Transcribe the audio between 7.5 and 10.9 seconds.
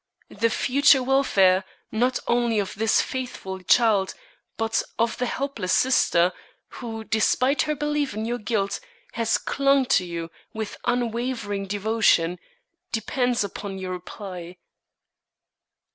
her belief in your guilt, has clung to you with